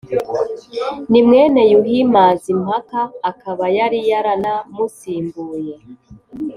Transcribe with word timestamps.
Ni 1.11 1.21
mwene 1.27 1.61
Yuhi 1.71 1.99
Mazimpaka 2.13 3.01
akaba 3.31 3.65
yari 3.77 3.99
yaranamusimbuye 4.11 5.75